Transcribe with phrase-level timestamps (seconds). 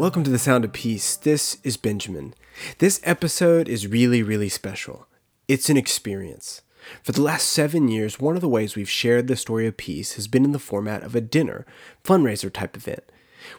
[0.00, 1.14] Welcome to the Sound of Peace.
[1.14, 2.32] This is Benjamin.
[2.78, 5.06] This episode is really, really special.
[5.46, 6.62] It's an experience.
[7.02, 10.14] For the last seven years, one of the ways we've shared the story of peace
[10.14, 11.66] has been in the format of a dinner,
[12.02, 13.12] fundraiser type event.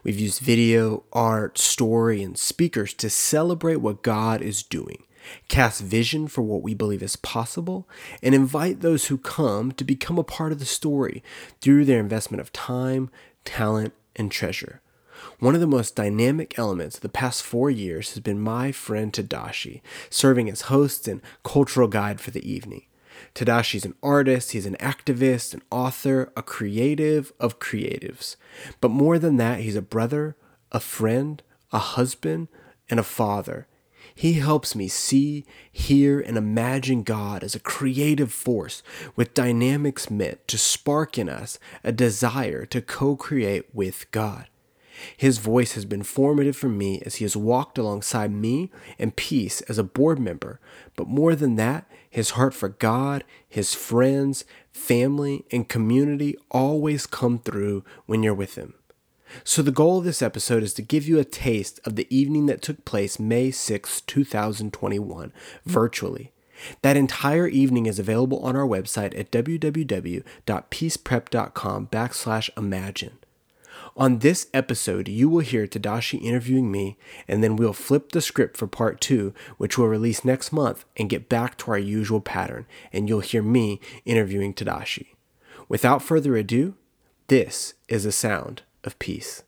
[0.04, 5.04] We've used video, art, story, and speakers to celebrate what God is doing,
[5.48, 7.88] cast vision for what we believe is possible,
[8.24, 11.22] and invite those who come to become a part of the story
[11.62, 13.12] through their investment of time,
[13.46, 14.82] talent, and treasure.
[15.40, 19.12] One of the most dynamic elements of the past four years has been my friend
[19.12, 22.86] Tedashii, serving as host and cultural guide for the evening.
[23.36, 28.36] Tedashii's an artist, he's an activist, an author, a creative of creatives.
[28.80, 30.36] But more than that, he's a brother,
[30.72, 32.48] a friend, a husband,
[32.90, 33.68] and a father.
[34.14, 38.84] He helps me see, hear, and imagine God as a creative force
[39.16, 44.48] with dynamics meant to spark in us a desire to co create with God.
[45.16, 49.62] His voice has been formative for me as he has walked alongside me and peace
[49.62, 50.60] as a board member,
[50.96, 57.40] but more than that, his heart for God, his friends, family, and community always come
[57.40, 58.76] through when you're with him.
[59.44, 62.48] So, the goal of this episode is to give you a taste of the evening
[62.48, 65.32] that took place May 6, 2021,
[65.66, 66.34] virtually.
[66.82, 73.18] That entire evening is available on our website at www.peaceprep.com backslash imagine.
[73.98, 76.98] On this episode, you will hear Tedashii interviewing me,
[77.28, 81.10] and then we'll flip the script for part two, which we'll release next month, and
[81.10, 85.08] get back to our usual pattern, and you'll hear me interviewing Tedashii.
[85.68, 86.76] Without further ado,
[87.28, 89.44] this is a sound of peace.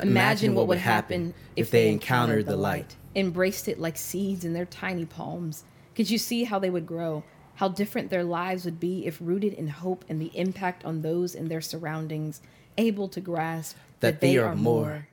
[0.00, 2.96] Imagine what would happen if they encountered the light.
[3.14, 5.64] embraced it like seeds in their tiny palms.
[5.94, 7.24] Could you see how they would grow?
[7.56, 11.34] How different their lives would be if rooted in hope and the impact on those
[11.34, 12.40] in their surroundings,
[12.78, 15.06] able to grasp that, they, are more.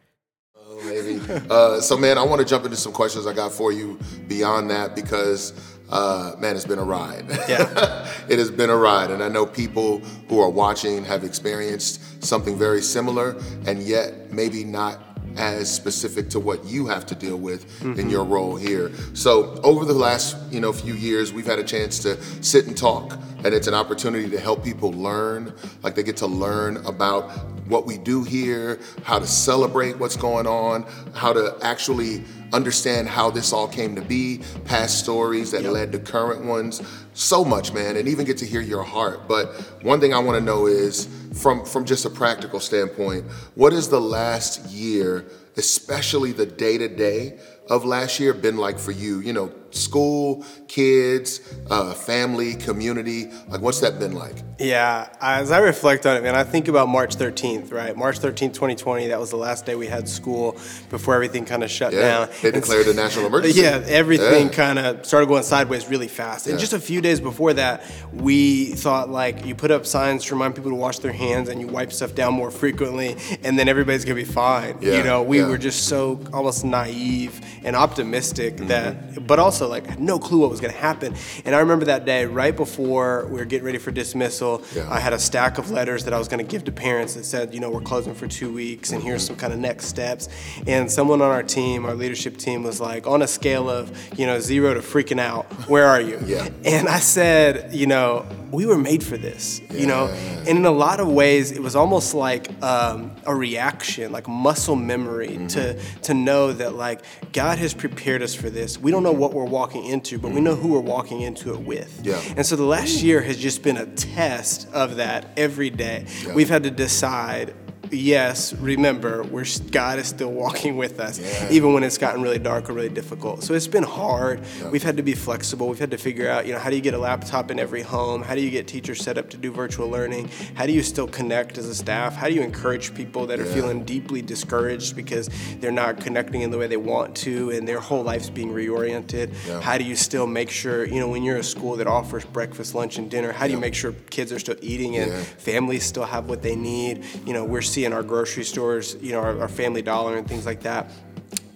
[0.55, 1.19] Oh, maybe.
[1.49, 4.69] uh, so, man, I want to jump into some questions I got for you beyond
[4.69, 5.53] that because,
[5.89, 7.25] uh, man, it's been a ride.
[7.49, 8.07] Yeah.
[8.29, 9.11] it has been a ride.
[9.11, 9.99] And I know people
[10.29, 15.01] who are watching have experienced something very similar and yet maybe not
[15.37, 17.99] as specific to what you have to deal with Mm-hmm.
[17.99, 18.89] in your role here.
[19.13, 22.77] So over the last, you know, few years, we've had a chance to sit and
[22.77, 25.53] talk, and it's an opportunity to help people learn.
[25.83, 27.29] Like they get to learn about
[27.67, 30.83] what we do here, how to celebrate what's going on,
[31.13, 32.23] how to actually
[32.53, 36.81] understand how this all came to be, past stories that led to current ones.
[37.13, 39.27] So much, man, and even get to hear your heart.
[39.27, 43.73] But one thing I want to know is from from just a practical standpoint, what
[43.73, 45.23] is the last year,
[45.55, 47.37] especially the day-to-day
[47.69, 49.19] of last year been like for you?
[49.19, 53.29] You know, school, kids, uh, family, community.
[53.47, 54.35] Like what's that been like?
[54.59, 57.95] Yeah, as I reflect on it, man, I think about March 13th, right?
[57.95, 60.53] March 13th, 2020, that was the last day we had school
[60.89, 61.99] before everything kind of shut Yeah.
[62.01, 62.29] down.
[62.41, 63.61] They And declared a national emergency.
[63.61, 64.53] Yeah, everything Yeah.
[64.53, 66.47] kind of started going sideways really fast.
[66.47, 66.59] And Yeah.
[66.61, 67.83] just a few days before that,
[68.13, 71.59] we thought like you put up signs to remind people to wash their hands and
[71.59, 74.77] you wipe stuff down more frequently, and then everybody's gonna be fine.
[74.79, 78.67] Yeah, You know, we were just so almost naive and optimistic Mm-hmm.
[78.67, 81.15] that, but also like had no clue what was gonna happen.
[81.45, 84.87] And I remember that day right before we were getting ready for dismissal, Yeah.
[84.89, 87.53] I had a stack of letters that I was gonna give to parents that said,
[87.53, 89.27] you know, we're closing for two weeks and here's mm-hmm.
[89.27, 90.29] some kind of next steps.
[90.67, 94.25] And someone on our team, our leadership team, was like, on a scale of, you
[94.25, 96.19] know, zero to freaking out, where are you?
[96.25, 96.47] Yeah.
[96.63, 100.07] And I said, you know, we were made for this, you know?
[100.07, 104.75] And in a lot of ways, it was almost like um, a reaction, like muscle
[104.75, 105.47] memory Mm-hmm.
[105.47, 107.01] to, to know that, like,
[107.33, 108.77] God has prepared us for this.
[108.79, 111.61] We don't know what we're walking into, but we know who we're walking into it
[111.61, 112.01] with.
[112.03, 112.21] Yeah.
[112.37, 116.05] And so the last year has just been a test of that every day.
[116.25, 116.33] Yeah.
[116.33, 117.53] We've had to decide.
[117.91, 121.49] Yes, remember, we're God is still walking with us, Yeah.
[121.51, 123.43] even when it's gotten really dark or really difficult.
[123.43, 124.41] So it's been hard.
[124.61, 124.69] Yeah.
[124.69, 125.67] We've had to be flexible.
[125.67, 127.81] We've had to figure out, you know, how do you get a laptop in every
[127.81, 128.21] home?
[128.23, 130.29] How do you get teachers set up to do virtual learning?
[130.55, 132.15] How do you still connect as a staff?
[132.15, 135.29] How do you encourage people that are feeling deeply discouraged because
[135.59, 139.31] they're not connecting in the way they want to and their whole life's being reoriented?
[139.47, 139.61] Yeah.
[139.61, 142.73] How do you still make sure, you know, when you're a school that offers breakfast,
[142.75, 145.21] lunch, and dinner, how do you make sure kids are still eating and Yeah.
[145.37, 147.03] families still have what they need?
[147.25, 150.45] You know, we're seeing our grocery stores, you know, our, our family dollar and things
[150.45, 150.89] like that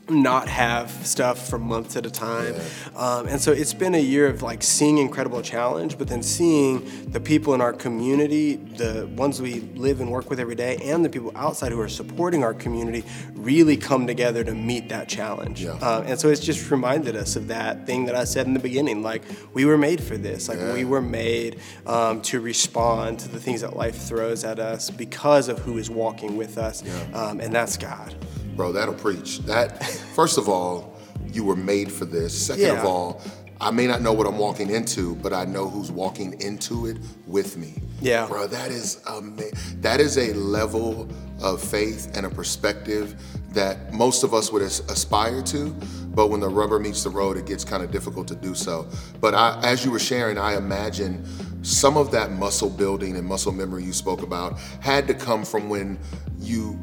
[0.10, 2.56] not have stuff for months at a time.
[2.96, 7.10] Um, and so it's been a year of like seeing incredible challenge, but then seeing
[7.12, 11.04] the people in our community, the ones we live and work with every day, and
[11.06, 13.04] the people outside who are supporting our community
[13.34, 15.64] really come together to meet that challenge.
[15.64, 15.72] Yeah.
[15.74, 18.60] Um, and so it's just reminded us of that thing that I said in the
[18.60, 19.24] beginning like,
[19.54, 20.50] we were made for this.
[20.50, 20.74] Like, Yeah.
[20.74, 25.48] we were made um, to respond to the things that life throws at us because
[25.50, 26.84] of who is walking with us,
[27.14, 28.14] um, and that's God.
[28.60, 29.40] Bro, that'll preach.
[29.46, 29.82] That
[30.14, 30.94] first of all,
[31.32, 32.38] you were made for this.
[32.38, 32.80] Second Yeah.
[32.82, 33.22] of all,
[33.62, 36.98] I may not know what I'm walking into, but I know who's walking into it
[37.26, 37.82] with me.
[38.02, 38.28] Yeah.
[38.28, 41.08] bro, that is ama- that is a level
[41.42, 43.16] of faith and a perspective
[43.54, 45.74] that most of us would as- aspire to.
[46.14, 48.88] But when the rubber meets the road, it gets kind of difficult to do so.
[49.22, 51.24] But I, as you were sharing, I imagine
[51.62, 55.70] some of that muscle building and muscle memory you spoke about had to come from
[55.70, 55.98] when
[56.42, 56.78] you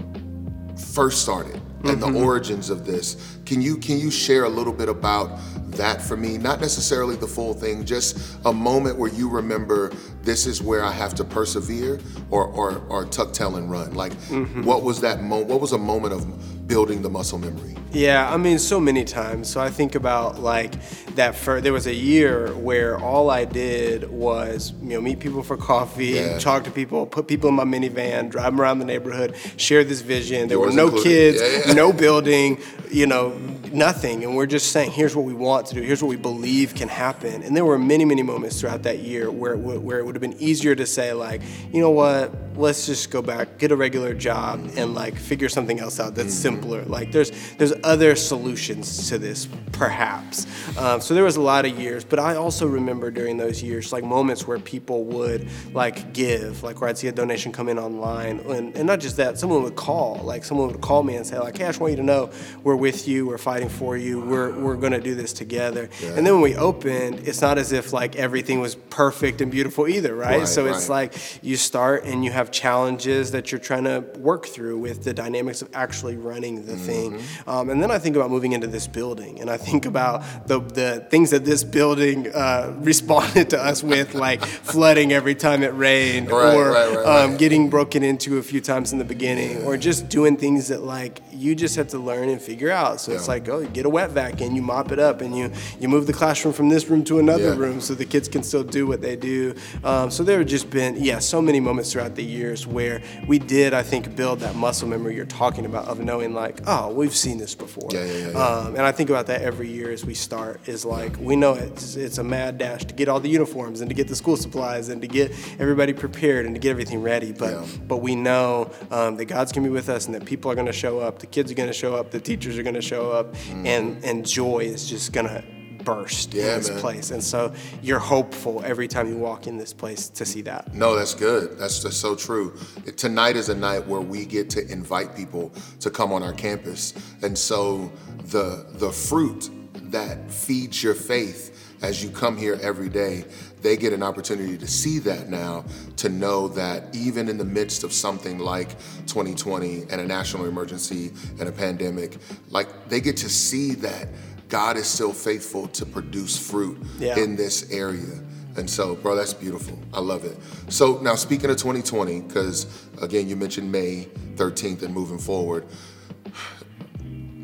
[0.76, 2.16] first started and the mm-hmm.
[2.16, 3.38] origins of this.
[3.44, 5.38] Can you can you share a little bit about
[5.70, 6.38] that for me?
[6.38, 9.92] Not necessarily the full thing, just a moment where you remember
[10.22, 12.00] this is where I have to persevere
[12.30, 13.94] or or, or tuck tail and run.
[13.94, 14.64] Like mm-hmm.
[14.64, 15.48] what was that moment?
[15.48, 17.74] What was a moment of building the muscle memory?
[17.92, 19.48] Yeah, I mean, so many times.
[19.48, 20.74] So I think about like
[21.14, 21.34] that.
[21.34, 25.56] For there was a year where all I did was you know meet people for
[25.56, 26.38] coffee, Yeah.
[26.38, 30.00] talk to people, put people in my minivan, drive them around the neighborhood, share this
[30.02, 30.48] vision.
[30.48, 31.04] There Yours were no included.
[31.08, 31.72] kids, Yeah, yeah.
[31.74, 32.58] no building,
[32.90, 33.38] you know,
[33.72, 36.74] nothing, and we're just saying, here's what we want to do, here's what we believe
[36.74, 37.42] can happen.
[37.42, 40.14] And there were many, many moments throughout that year where it would, where it would
[40.14, 41.42] have been easier to say like,
[41.72, 45.78] you know what, let's just go back, get a regular job, and like figure something
[45.80, 46.42] else out that's mm.
[46.56, 46.84] Simpler.
[46.84, 50.46] Like there's there's other solutions to this, perhaps.
[50.78, 53.92] Um, so there was a lot of years, but I also remember during those years
[53.92, 57.78] like moments where people would like give, like where I'd see a donation come in
[57.78, 61.26] online, and, and not just that, someone would call, like someone would call me and
[61.26, 62.30] say like, hey, I just want you to know
[62.62, 65.88] we're with you, we're fighting for you, we're we're gonna do this together.
[66.02, 69.88] And then when we opened, it's not as if like everything was perfect and beautiful
[69.88, 70.40] either, right?
[70.40, 71.12] Right, so it's right.
[71.12, 75.12] like you start and you have challenges that you're trying to work through with the
[75.12, 77.14] dynamics of actually running the thing.
[77.14, 77.50] Mm-hmm.
[77.50, 80.60] Um, and then I think about moving into this building, and I think about the
[80.60, 85.74] the things that this building uh, responded to us with, like flooding every time it
[85.74, 89.64] rained, Right, or right, right, um, getting broken into a few times in the beginning,
[89.64, 93.00] or just doing things that like you just have to learn and figure out.
[93.00, 95.36] So it's like, oh, you get a wet vac and you mop it up, and
[95.36, 95.50] you
[95.80, 97.56] you move the classroom from this room to another Yeah.
[97.56, 99.54] room so the kids can still do what they do.
[99.84, 103.38] Um, so there have just been, yeah, so many moments throughout the years where we
[103.38, 107.14] did, I think, build that muscle memory you're talking about of knowing like, oh, we've
[107.16, 107.88] seen this before.
[107.92, 108.46] Yeah, yeah, yeah, yeah.
[108.46, 110.60] Um, and I think about that every year as we start.
[110.66, 113.88] Is like we know it's it's a mad dash to get all the uniforms and
[113.90, 117.32] to get the school supplies and to get everybody prepared and to get everything ready.
[117.32, 117.66] But Yeah.
[117.88, 120.72] but we know um, that God's gonna be with us and that people are gonna
[120.72, 123.34] show up, the kids are gonna show up, the teachers are gonna show up,
[123.64, 125.42] and and joy is just gonna
[125.86, 126.34] burst.
[126.34, 126.80] Yeah, in this man.
[126.80, 127.10] place.
[127.12, 130.74] And so you're hopeful every time you walk in this place to see that.
[130.74, 131.56] No, that's good.
[131.58, 132.54] That's just so true.
[132.96, 136.92] Tonight is a night where we get to invite people to come on our campus,
[137.22, 137.90] and so
[138.26, 139.48] the the fruit
[139.90, 141.52] that feeds your faith
[141.82, 143.24] as you come here every day,
[143.62, 145.64] they get an opportunity to see that now,
[145.96, 148.70] to know that even in the midst of something like
[149.06, 152.16] 2020 and a national emergency and a pandemic,
[152.50, 154.08] like they get to see that
[154.48, 157.18] God is still faithful to produce fruit Yeah.
[157.18, 158.20] in this area.
[158.56, 159.78] And so, bro, that's beautiful.
[159.92, 160.36] I love it.
[160.68, 162.66] So now, speaking of 2020, because
[163.02, 165.66] again, you mentioned May 13th and moving forward.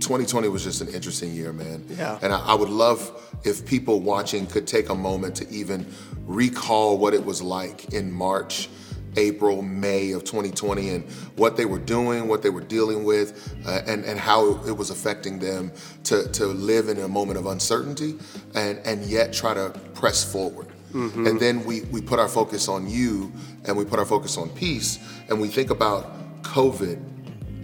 [0.00, 1.84] 2020 was just an interesting year, man.
[1.88, 2.18] Yeah.
[2.22, 3.12] And I, I would love
[3.44, 5.86] if people watching could take a moment to even
[6.26, 8.68] recall what it was like in March,
[9.16, 11.04] April, May of 2020, and
[11.36, 14.90] what they were doing, what they were dealing with, uh, and and how it was
[14.90, 15.72] affecting them
[16.04, 18.18] to to live in a moment of uncertainty,
[18.54, 20.68] and and yet try to press forward.
[20.94, 23.32] And then we we put our focus on you,
[23.64, 27.00] and we put our focus on peace, and we think about COVID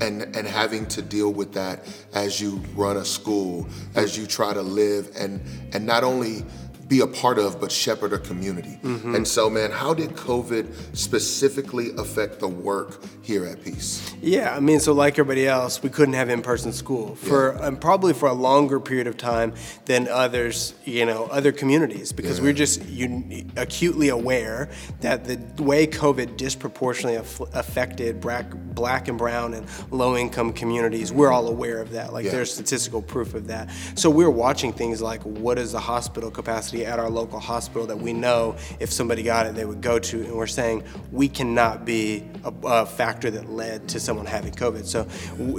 [0.01, 4.55] and and having to deal with that as you run a school, as you try
[4.55, 5.41] to live and
[5.75, 6.45] and not only
[6.89, 8.79] be a part of but shepherd a community.
[8.83, 9.15] Mm-hmm.
[9.15, 14.15] And so, man, how did COVID specifically affect the work here at Peace?
[14.23, 18.15] Yeah, I mean, so like everybody else, we couldn't have in-person school for and probably
[18.15, 19.53] for a longer period of time
[19.85, 25.87] than others, you know, other communities because we're just un- acutely aware that the way
[25.87, 31.91] COVID disproportionately aff- affected black, black and brown and low-income communities, we're all aware of
[31.91, 32.13] that.
[32.13, 32.33] Like Yeah.
[32.33, 33.69] there's statistical proof of that.
[33.95, 37.99] So we're watching things like what is the hospital capacity at our local hospital that
[37.99, 41.85] we know if somebody got it they would go to, and we're saying we cannot
[41.85, 44.85] be a, a factor that led to someone having COVID.
[44.85, 45.05] So,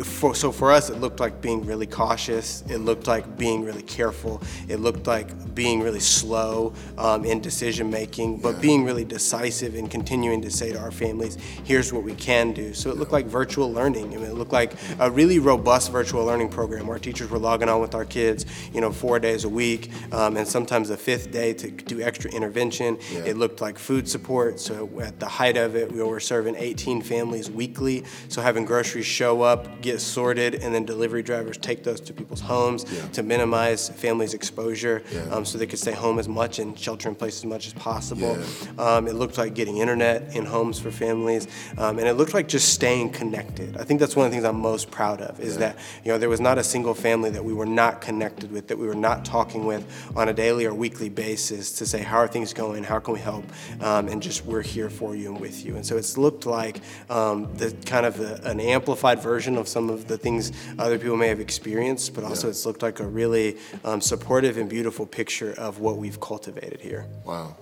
[0.04, 2.64] for, so for us, it looked like being really cautious.
[2.70, 4.42] It looked like being really careful.
[4.68, 9.90] It looked like being really slow um, in decision making, but being really decisive and
[9.92, 13.26] continuing to say to our families, "Here's what we can do." So it looked like
[13.26, 14.14] virtual learning.
[14.14, 17.70] I mean, it looked like a really robust virtual learning program where teachers were logging
[17.70, 21.32] on with our kids, you know, four days a week, um, and sometimes the fifth
[21.32, 22.96] day to do extra intervention.
[23.12, 23.22] Yeah.
[23.32, 24.60] It looked like food support.
[24.60, 28.04] So at the height of it, we were serving 18 families weekly.
[28.28, 32.42] So having groceries show up, get sorted, and then delivery drivers take those to people's
[32.42, 33.08] homes Yeah.
[33.14, 35.22] to minimize families' exposure, Yeah.
[35.34, 37.74] um, so they could stay home as much and shelter in place as much as
[37.74, 38.38] possible.
[38.78, 41.48] Um, it looked like getting internet in homes for families,
[41.80, 43.78] um, and it looked like just staying connected.
[43.78, 46.20] I think that's one of the things I'm most proud of is that you know
[46.20, 49.02] there was not a single family that we were not connected with, that we were
[49.10, 49.84] not talking with
[50.16, 53.20] on a daily or weekly basis to say how are things going, how can we
[53.22, 53.46] help,
[53.80, 55.78] um, and just we're here for you and with you.
[55.78, 59.90] And so it's looked like um, the kind of the, an amplified version of some
[59.90, 63.56] of the things other people may have experienced, but also it's looked like a really
[63.86, 67.06] um, supportive and beautiful picture of what we've cultivated here.
[67.24, 67.56] Wow,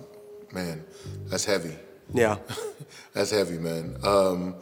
[0.52, 0.84] man,
[1.28, 1.76] that's heavy.
[2.14, 2.38] Yeah.
[3.12, 3.96] That's heavy, man.
[4.02, 4.54] Um,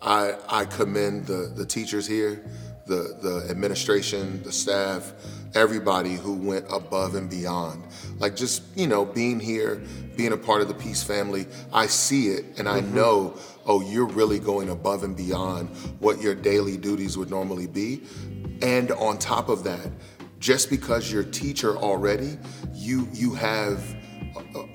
[0.00, 2.44] I I commend the the teachers here,
[2.86, 5.12] the the administration, the staff,
[5.54, 7.84] everybody who went above and beyond.
[8.18, 9.82] Like just you know being here,
[10.16, 11.46] being a part of the Peace family.
[11.72, 12.94] I see it, and I mm-hmm.
[12.94, 13.38] know.
[13.68, 18.02] Oh, you're really going above and beyond what your daily duties would normally be.
[18.62, 19.90] And on top of that,
[20.38, 22.38] just because you're a teacher already,
[22.72, 23.95] you you have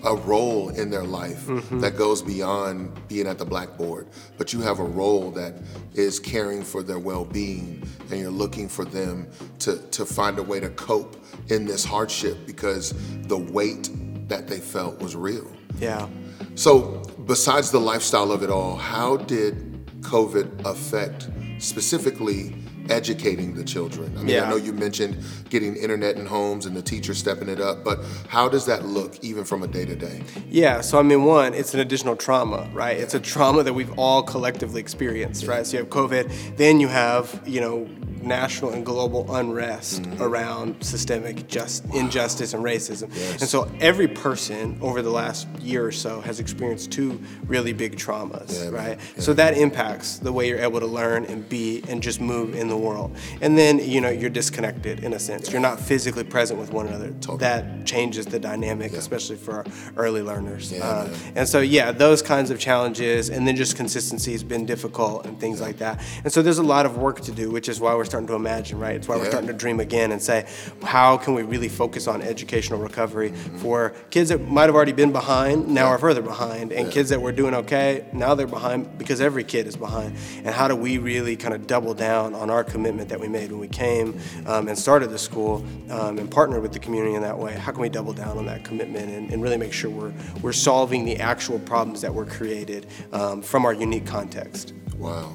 [0.04, 1.80] a, role in their life mm-hmm.
[1.80, 5.56] that goes beyond being at the blackboard, but you have a role that
[5.94, 9.28] is caring for their well-being, and you're looking for them
[9.60, 12.94] to to find a way to cope in this hardship because
[13.28, 13.90] the weight
[14.28, 15.50] that they felt was real.
[15.80, 16.08] Yeah.
[16.56, 22.56] So, besides the lifestyle of it all, how did COVID affect specifically
[22.92, 24.14] educating the children?
[24.18, 24.46] I mean, Yeah.
[24.46, 25.18] I know you mentioned
[25.50, 29.18] getting internet in homes and the teacher stepping it up, but how does that look
[29.24, 30.22] even from a day to day?
[30.50, 32.98] Yeah, so I mean, one, it's an additional trauma, right?
[32.98, 35.66] It's a trauma that we've all collectively experienced, right?
[35.66, 37.88] So you have COVID, then you have, you know,
[38.24, 40.22] national and global unrest mm-hmm.
[40.22, 43.04] around systemic just injustice and racism.
[43.40, 47.98] And so every person over the last year or so has experienced two really big
[47.98, 49.00] traumas, Yeah, right?
[49.18, 52.68] So that impacts the way you're able to learn and be and just move in
[52.68, 53.16] the world.
[53.42, 55.52] And then, you know, you're disconnected in a sense.
[55.52, 57.12] You're not physically present with one another.
[57.38, 59.66] That changes the dynamic, especially for
[59.98, 60.72] early learners.
[60.72, 61.20] Yeah, um, man.
[61.36, 65.40] and so, yeah, those kinds of challenges, and then just consistency has been difficult and
[65.40, 66.02] things like that.
[66.24, 68.36] And so, there's a lot of work to do, which is why we're starting to
[68.36, 68.98] imagine, right?
[68.98, 70.46] It's why we're starting to dream again and say,
[70.84, 75.14] how can we really focus on educational recovery for kids that might have already been
[75.14, 79.22] behind, now are further behind, and kids that were doing okay, now they're behind because
[79.22, 80.18] every kid is behind.
[80.44, 83.50] And how do we really kind of double down on our commitment that we made
[83.50, 87.22] when we came um, and started the school um, and partnered with the community in
[87.22, 87.54] that way?
[87.54, 90.52] How can we double down on that commitment and, and really make sure we're, we're
[90.52, 94.74] solving the actual problems that were created um, from our unique context?
[94.98, 95.34] Wow.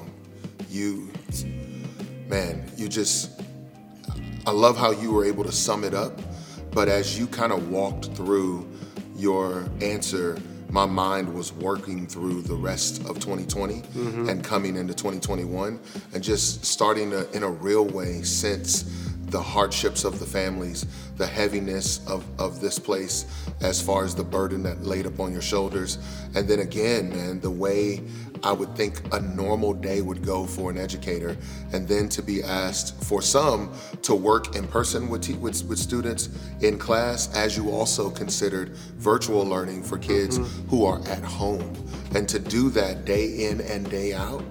[0.69, 1.09] You,
[2.27, 3.41] man, you just,
[4.45, 6.19] I love how you were able to sum it up.
[6.71, 8.67] But as you kind of walked through
[9.15, 10.37] your answer,
[10.69, 14.29] my mind was working through the rest of 2020 mm-hmm.
[14.29, 15.79] and coming into 2021
[16.13, 20.85] and just starting to, in a real way, sense the hardships of the families,
[21.17, 23.25] the heaviness of, of this place
[23.61, 25.97] as far as the burden that laid upon your shoulders.
[26.33, 28.03] And then again, man, the way
[28.43, 31.35] I would think a normal day would go for an educator,
[31.73, 36.29] and then to be asked for some to work in person with, with, with students
[36.61, 40.69] in class, as you also considered virtual learning for kids mm-hmm.
[40.69, 41.73] who are at home.
[42.15, 44.43] And to do that day in and day out,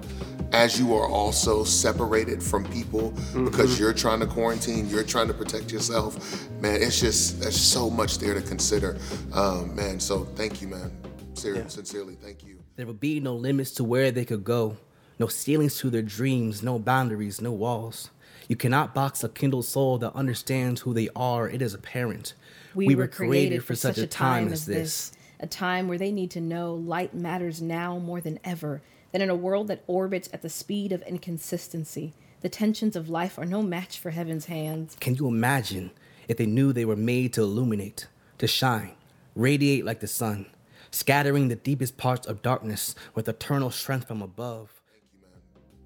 [0.53, 5.35] as you are also separated from people because you're trying to quarantine, you're trying to
[5.35, 6.49] protect yourself.
[6.61, 8.97] Man, it's just there's so much there to consider.
[9.33, 10.91] Um, man, so thank you, man.
[11.35, 12.59] Ser- Sincerely, thank you.
[12.77, 14.77] There would be no limits to where they could go,
[15.19, 18.11] no ceilings to their dreams, no boundaries, no walls.
[18.49, 21.49] You cannot box a kindled soul that understands who they are.
[21.49, 22.35] It is apparent.
[22.75, 26.41] We, were created for such a time as this, a time where they need to
[26.41, 28.83] know light matters now more than ever,
[29.13, 33.39] that in a world that orbits at the speed of inconsistency, the tensions of life
[33.39, 34.97] are no match for heaven's hands.
[35.01, 35.91] Can you imagine
[36.29, 38.07] if they knew they were made to illuminate,
[38.39, 38.93] to shine,
[39.35, 40.47] radiate like the sun,
[40.91, 44.76] scattering the deepest parts of darkness with eternal strength from above?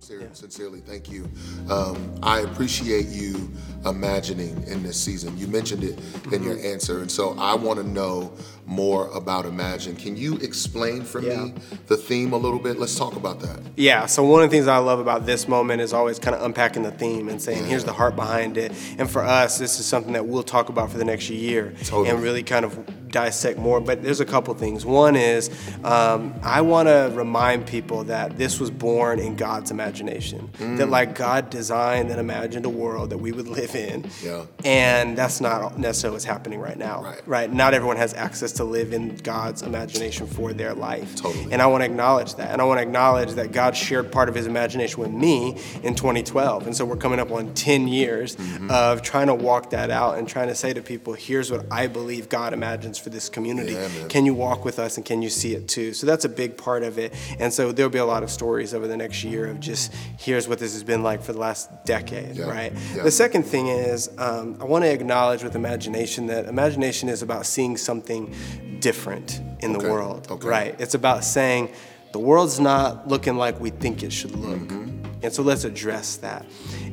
[0.01, 1.29] Sincerely, thank you.
[1.69, 3.51] Um, I appreciate you
[3.85, 5.37] imagining in this season.
[5.37, 5.99] You mentioned it
[6.33, 8.33] in your answer, and so I want to know
[8.67, 9.97] more about Imagine.
[9.97, 11.45] Can you explain for Yeah.
[11.45, 11.55] me
[11.89, 12.79] the theme a little bit?
[12.79, 13.61] Let's talk about that.
[13.77, 16.43] Yeah, so one of the things I love about this moment is always kind of
[16.43, 18.73] unpacking the theme and saying, here's the heart behind it.
[18.99, 22.09] And for us, this is something that we'll talk about for the next year Totally.
[22.11, 22.79] and really kind of
[23.11, 24.85] dissect more, but there's a couple things.
[24.87, 25.51] One is
[25.85, 30.51] um, I want to remind people that this was born in God's imagination.
[30.77, 34.45] That like God designed and imagined a world that we would live in, Yeah.
[34.65, 37.03] and that's not necessarily what's happening right now.
[37.03, 37.21] Right.
[37.27, 37.53] Right.
[37.53, 41.15] Not everyone has access to live in God's imagination for their life.
[41.17, 41.53] Totally.
[41.53, 44.29] And I want to acknowledge that, and I want to acknowledge that God shared part
[44.29, 48.37] of His imagination with me in 2012, and so we're coming up on 10 years
[48.41, 48.71] Mm-hmm.
[48.71, 51.87] of trying to walk that out and trying to say to people, here's what I
[51.87, 53.73] believe God imagines for this community.
[53.73, 53.89] Yeah.
[54.09, 55.93] Can you walk with us and can you see it too?
[55.93, 57.15] So that's a big part of it.
[57.39, 60.49] And so there'll be a lot of stories over the next year of just here's
[60.49, 62.73] what this has been like for the last decade, Yeah, right?
[62.95, 63.03] yeah.
[63.03, 67.47] The second thing is um, I want to acknowledge with imagination that imagination is about
[67.47, 68.35] seeing something
[68.81, 70.49] different in the world, okay.
[70.49, 70.77] right?
[70.79, 71.73] It's about saying
[72.13, 74.59] the world's not looking like we think it should look.
[74.59, 75.00] Mm-hmm.
[75.23, 76.47] And so let's address that.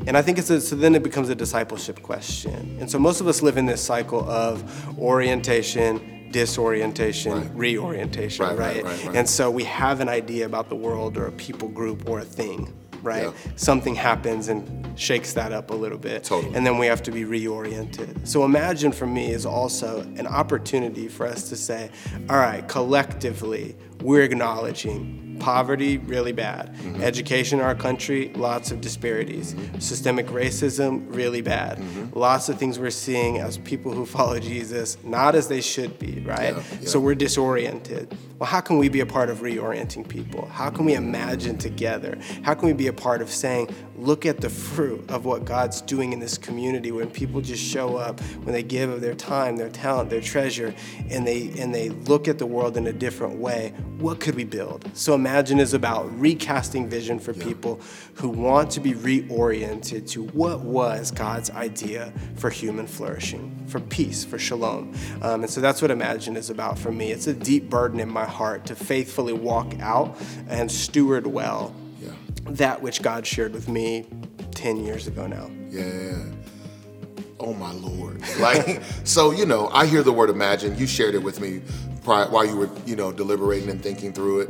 [0.05, 2.77] And I think it's a, so then it becomes a discipleship question.
[2.79, 4.63] And so most of us live in this cycle of
[4.99, 7.51] orientation, disorientation, Right.
[7.55, 9.15] reorientation, Right, right, right.
[9.15, 12.25] And so we have an idea about the world or a people group or a
[12.25, 13.23] thing, right?
[13.23, 13.31] Yeah.
[13.55, 16.23] Something happens and shakes that up a little bit.
[16.25, 16.53] Totally.
[16.55, 18.27] And then we have to be reoriented.
[18.27, 21.91] So imagine for me is also an opportunity for us to say,
[22.29, 26.73] all right, collectively, we're acknowledging poverty really bad.
[26.75, 27.01] Mm-hmm.
[27.01, 29.55] education in our country lots of disparities.
[29.79, 31.77] Systemic racism really bad.
[31.77, 32.17] Mm-hmm.
[32.17, 36.19] lots of things we're seeing as people who follow jesus not as they should be
[36.21, 36.55] right?
[36.55, 36.87] Yeah, yeah.
[36.87, 38.15] so we're disoriented.
[38.39, 40.47] Well how can we be a part of reorienting people?
[40.47, 42.17] How can we imagine together?
[42.43, 45.81] How can we be a part of saying look at the fruit of what god's
[45.81, 49.57] doing in this community when people just show up when they give of their time
[49.57, 50.73] their talent their treasure
[51.09, 53.73] and they and they look at the world in a different way?
[53.97, 54.89] What could we build?
[54.93, 57.81] So imagine is about recasting vision for people
[58.13, 64.23] who want to be reoriented to what was god's idea for human flourishing for peace
[64.23, 64.93] for shalom
[65.23, 68.07] um, and so that's what imagine is about for me it's a deep burden in
[68.09, 70.15] my heart to faithfully walk out
[70.47, 72.11] and steward well Yeah.
[72.45, 74.05] that which god shared with me
[74.51, 76.23] 10 years ago now Yeah.
[77.39, 78.23] Oh my lord.
[78.39, 80.75] Like so, you know, I hear the word imagine.
[80.77, 81.61] You shared it with me
[82.03, 84.49] prior, while you were, you know, deliberating and thinking through it.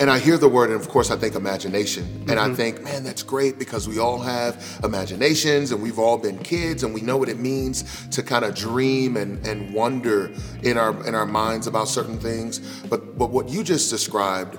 [0.00, 2.04] And I hear the word, and of course, I think imagination.
[2.26, 2.52] And Mm-hmm.
[2.52, 6.84] I think, man, that's great because we all have imaginations and we've all been kids
[6.84, 10.30] and we know what it means to kind of dream and, and wonder
[10.62, 12.60] in our in our minds about certain things.
[12.88, 14.58] But but what you just described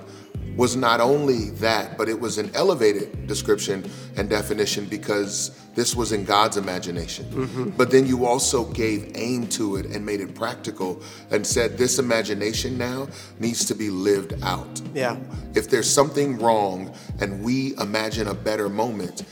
[0.56, 6.12] was not only that, but it was an elevated description and definition because this was
[6.12, 7.24] in God's imagination.
[7.26, 7.70] Mm-hmm.
[7.70, 11.98] But then you also gave aim to it and made it practical and said this
[11.98, 14.80] imagination now needs to be lived out.
[14.94, 15.16] Yeah.
[15.54, 19.24] If there's something wrong and we imagine a better moment,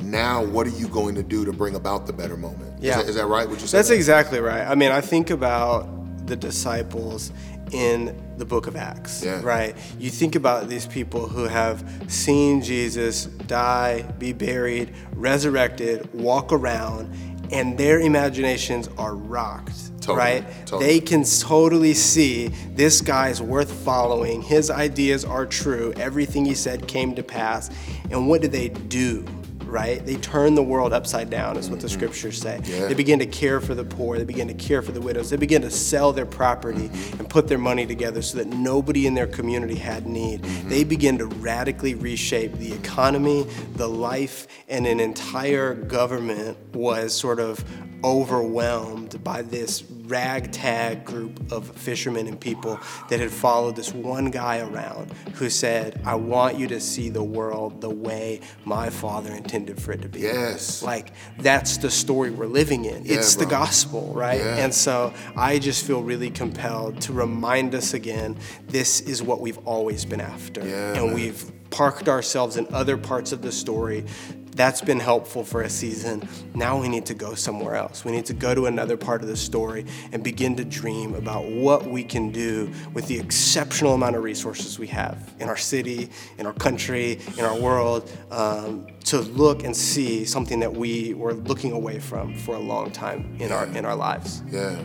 [0.00, 2.78] now what are you going to do to bring about the better moment?
[2.78, 2.98] Is Yeah.
[2.98, 3.48] that- is that right?
[3.48, 3.78] What you said?
[3.78, 4.62] That's exactly right.
[4.64, 5.88] I mean, I think about
[6.28, 7.32] the disciples
[7.72, 9.40] in the book of Acts, Yeah.
[9.42, 9.76] right?
[9.98, 17.12] You think about these people who have seen Jesus die, be buried, resurrected, walk around,
[17.50, 20.44] and their imaginations are rocked, Totally, right?
[20.66, 20.86] totally.
[20.86, 24.42] They can totally see this guy's worth following.
[24.42, 25.92] His ideas are true.
[25.96, 27.70] Everything he said came to pass.
[28.10, 29.24] And what do they do?
[29.68, 30.04] Right?
[30.04, 32.58] They turn the world upside down, is what the scriptures say.
[32.62, 32.72] Mm-hmm.
[32.72, 32.86] Yeah.
[32.88, 34.18] They begin to care for the poor.
[34.18, 35.28] They begin to care for the widows.
[35.30, 37.20] They begin to sell their property Mm-hmm.
[37.20, 40.42] and put their money together so that nobody in their community had need.
[40.42, 40.68] Mm-hmm.
[40.68, 47.40] They begin to radically reshape the economy, the life, and an entire government was sort
[47.40, 47.64] of
[48.04, 54.58] overwhelmed by this ragtag group of fishermen and people that had followed this one guy
[54.60, 59.80] around who said, I want you to see the world the way my father intended
[59.80, 60.20] for it to be.
[60.20, 60.82] Yes.
[60.82, 63.04] Like, that's the story we're living in.
[63.04, 64.40] Yeah, it's the gospel, right?
[64.40, 64.56] Yeah.
[64.56, 69.58] And so I just feel really compelled to remind us again this is what we've
[69.66, 70.66] always been after.
[70.66, 71.14] Yeah, and man.
[71.14, 74.04] we've parked ourselves in other parts of the story.
[74.52, 76.28] That's been helpful for a season.
[76.54, 78.04] Now we need to go somewhere else.
[78.04, 81.46] We need to go to another part of the story and begin to dream about
[81.46, 86.10] what we can do with the exceptional amount of resources we have in our city,
[86.38, 91.34] in our country, in our world, um, to look and see something that we were
[91.34, 94.42] looking away from for a long time in our in our lives.
[94.50, 94.82] Yeah,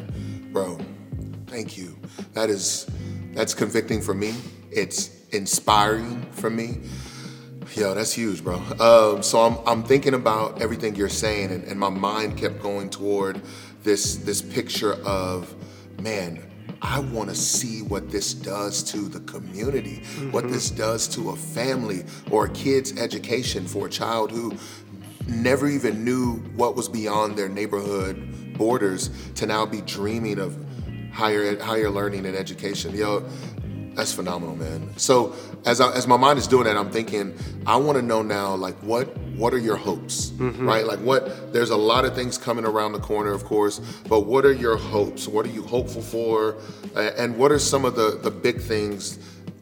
[0.52, 0.78] bro.
[1.47, 1.97] Thank you.
[2.34, 2.88] That is
[3.34, 4.36] that's convicting for me.
[4.71, 6.80] It's inspiring for me.
[7.71, 8.56] Yo, that's huge, bro.
[8.80, 12.89] Um, so I'm I'm thinking about everything you're saying, and, and my mind kept going
[12.89, 13.41] toward
[13.84, 15.54] this this picture of,
[15.99, 16.43] man,
[16.82, 21.36] I want to see what this does to the community, what this does to a
[21.36, 24.54] family or a kid's education for a child who
[25.28, 30.56] never even knew what was beyond their neighborhood borders to now be dreaming of
[31.13, 32.95] higher higher learning and education.
[32.95, 33.23] Yo,
[33.95, 34.91] that's phenomenal, man.
[34.97, 38.21] So as I, as my mind is doing that, I'm thinking I want to know
[38.21, 40.67] now, like what what are your hopes, Mm-hmm.
[40.67, 40.86] right?
[40.86, 41.53] Like what?
[41.53, 43.79] There's a lot of things coming around the corner, of course,
[44.10, 45.27] but what are your hopes?
[45.27, 46.56] What are you hopeful for?
[46.95, 49.19] And what are some of the the big things,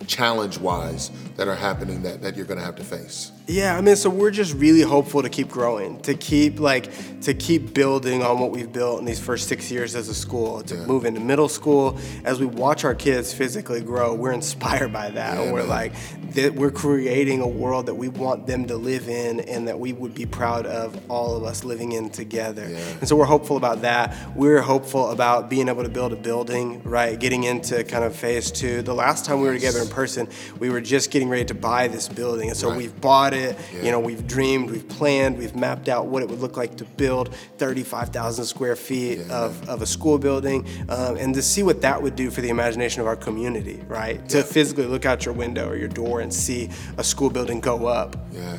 [0.07, 3.31] challenge wise, that are happening that that you're going to have to face?
[3.51, 6.89] Yeah, I mean, so we're just really hopeful to keep growing, to keep like
[7.23, 10.63] to keep building on what we've built in these first six years as a school,
[10.63, 10.85] to Yeah.
[10.85, 11.97] move into middle school.
[12.23, 15.37] As we watch our kids physically grow, we're inspired by that.
[15.37, 15.67] Yeah, we're man.
[15.69, 15.91] like,
[16.33, 19.91] that we're creating a world that we want them to live in, and that we
[19.91, 22.67] would be proud of all of us living in together.
[22.71, 22.77] Yeah.
[23.01, 24.15] And so we're hopeful about that.
[24.35, 27.19] We're hopeful about being able to build a building, right?
[27.19, 28.81] Getting into kind of phase two.
[28.81, 31.89] The last time we were together in person, we were just getting ready to buy
[31.89, 32.77] this building, and so Right.
[32.77, 33.40] we've bought it.
[33.41, 33.83] Yeah.
[33.83, 36.85] You know, we've dreamed, we've planned, we've mapped out what it would look like to
[36.85, 39.33] build 35,000 square feet Yeah.
[39.45, 42.49] of, of a school building, um, and to see what that would do for the
[42.49, 44.27] imagination of our community, right?
[44.29, 47.87] To physically look out your window or your door and see a school building go
[47.87, 48.15] up.
[48.31, 48.57] Yeah.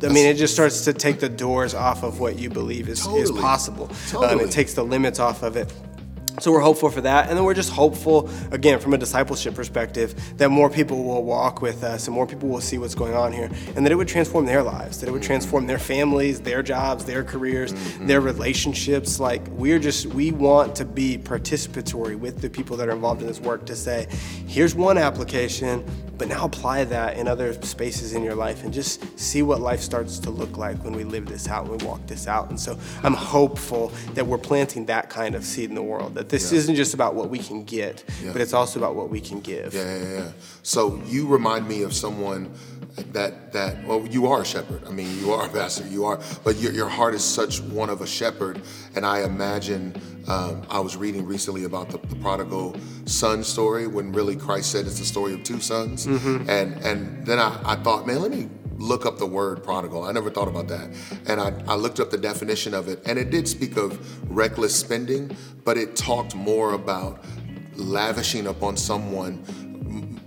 [0.00, 3.00] I mean, it just starts to take the doors off of what you believe is,
[3.00, 3.40] is Totally.
[3.40, 3.86] possible.
[3.86, 4.44] Um, Totally.
[4.44, 5.72] it takes the limits off of it.
[6.40, 10.14] So we're hopeful for that, and then we're just hopeful, again, from a discipleship perspective,
[10.36, 13.32] that more people will walk with us and more people will see what's going on
[13.32, 16.62] here, and that it would transform their lives, that it would transform their families, their
[16.62, 19.18] jobs, their careers, their relationships.
[19.18, 23.26] Like we're just, we want to be participatory with the people that are involved in
[23.26, 24.06] this work to say,
[24.46, 25.84] here's one application,
[26.18, 29.80] but now apply that in other spaces in your life and just see what life
[29.80, 32.50] starts to look like when we live this out and we walk this out.
[32.50, 36.28] And so I'm hopeful that we're planting that kind of seed in the world, that
[36.28, 36.58] this Yeah.
[36.58, 38.32] isn't just about what we can get, Yeah.
[38.32, 39.72] but it's also about what we can give.
[39.74, 40.28] Yeah, yeah, yeah.
[40.62, 42.50] So you remind me of someone
[43.12, 44.82] that that well, you are a shepherd.
[44.86, 45.86] I mean, you are a pastor.
[45.86, 48.60] You are, but your your heart is such one of a shepherd.
[48.96, 49.94] And I imagine
[50.28, 54.86] um, I was reading recently about the, the prodigal son story when really Christ said
[54.86, 56.06] it's the story of two sons.
[56.48, 60.04] And and then I, I thought, man, let me look up the word prodigal.
[60.04, 60.90] I never thought about that.
[61.26, 63.98] And I, I looked up the definition of it, and it did speak of
[64.30, 67.24] reckless spending, but it talked more about
[67.74, 69.42] lavishing upon someone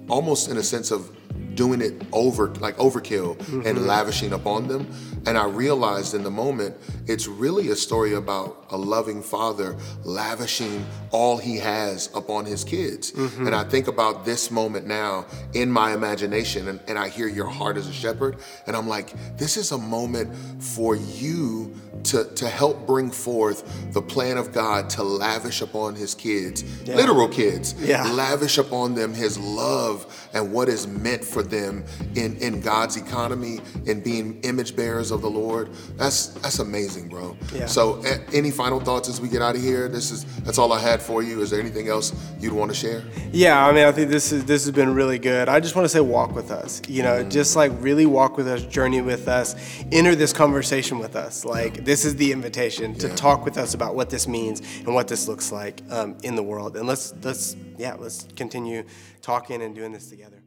[0.09, 1.15] almost in a sense of
[1.55, 3.85] doing it over like overkill and mm-hmm.
[3.85, 4.87] lavishing upon them.
[5.25, 6.75] And i realized in the moment
[7.07, 13.11] it's really a story about a loving father lavishing all he has upon his kids.
[13.11, 13.45] Mm-hmm.
[13.47, 17.47] And i think about this moment now in my imagination and, and i hear your
[17.47, 18.37] heart as a shepherd
[18.67, 24.01] and i'm like this is a moment for you to, to help bring forth the
[24.01, 28.11] plan of god to lavish upon his kids literal kids Yeah.
[28.11, 31.84] lavish upon them his love and what is meant for them
[32.15, 35.69] in, in God's economy and being image bearers of the Lord.
[35.97, 37.36] That's that's amazing, bro.
[37.54, 37.65] Yeah.
[37.65, 39.88] So a- any final thoughts as we get out of here?
[39.89, 41.41] This is that's all I had for you.
[41.41, 43.04] Is there anything else you'd want to share?
[43.32, 45.49] Yeah, I mean, I think this is this has been really good.
[45.49, 46.82] I just want to say, walk with us.
[46.88, 49.56] You know, just like really walk with us, journey with us,
[49.91, 51.45] enter this conversation with us.
[51.45, 53.15] Like this is the invitation to Yeah.
[53.15, 56.43] talk with us about what this means and what this looks like um, in the
[56.43, 56.75] world.
[56.77, 58.84] And let's let's yeah, let's continue
[59.21, 60.40] talking and doing this together.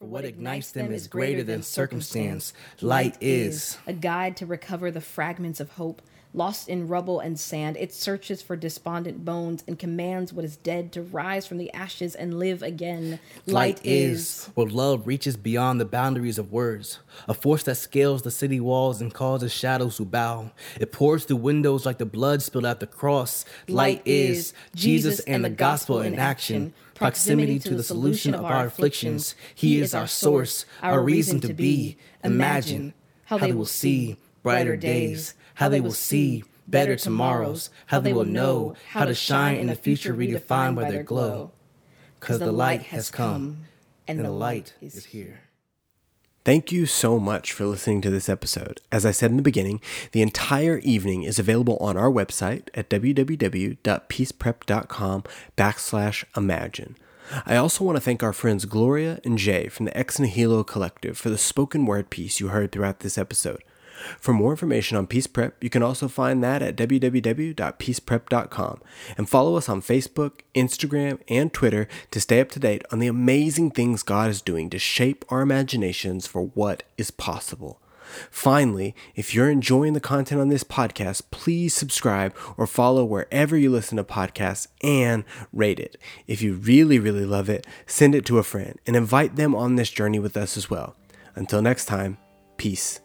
[0.00, 2.54] For what ignites them is greater than circumstance.
[2.80, 3.76] Light is.
[3.86, 6.00] a guide to recover the fragments of hope
[6.32, 7.76] lost in rubble and sand.
[7.76, 12.14] It searches for despondent bones and commands what is dead to rise from the ashes
[12.14, 13.18] and live again.
[13.46, 18.30] Light is where love reaches beyond the boundaries of words, a force that scales the
[18.30, 20.50] city walls and causes shadows to bow.
[20.78, 23.44] It pours through windows like the blood spilled at the cross.
[23.68, 29.34] Light is Jesus and the gospel in action, proximity to the solution of our afflictions.
[29.54, 31.96] He is our source, our reason to be.
[32.22, 38.12] Imagine how they will see brighter days, how they will see better tomorrows, how they
[38.14, 41.52] will know how to shine in a future redefined by their glow.
[42.18, 43.64] Because the light has come
[44.08, 45.42] and the light is here.
[46.46, 48.80] Thank you so much for listening to this episode.
[48.90, 52.88] As I said in the beginning, the entire evening is available on our website at
[52.88, 55.24] www.peaceprep.com
[55.58, 56.96] backslash imagine.
[57.44, 61.18] I also want to thank our friends Gloria and Jay from the Ex Nihilo Collective
[61.18, 63.62] for the spoken word piece you heard throughout this episode.
[64.18, 68.80] For more information on Peace Prep, you can also find that at www.peaceprep.com
[69.16, 73.06] and follow us on Facebook, Instagram, and Twitter to stay up to date on the
[73.06, 77.80] amazing things God is doing to shape our imaginations for what is possible.
[78.30, 83.70] Finally, if you're enjoying the content on this podcast, please subscribe or follow wherever you
[83.70, 85.96] listen to podcasts and rate it.
[86.26, 89.76] If you really, really love it, send it to a friend and invite them on
[89.76, 90.96] this journey with us as well.
[91.34, 92.18] Until next time,
[92.56, 93.00] peace.